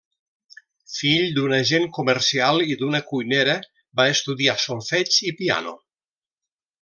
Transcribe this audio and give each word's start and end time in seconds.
Fill 0.93 1.27
d'un 1.35 1.51
agent 1.57 1.85
comercial 1.97 2.65
i 2.75 2.79
d'una 2.81 3.01
cuinera, 3.13 3.57
va 4.01 4.07
estudiar 4.17 4.57
solfeig 4.67 5.19
i 5.33 5.39
piano. 5.43 5.75